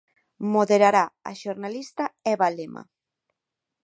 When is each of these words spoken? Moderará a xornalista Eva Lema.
Moderará 0.53 1.05
a 1.29 1.31
xornalista 1.41 2.05
Eva 2.33 2.47
Lema. 2.57 2.83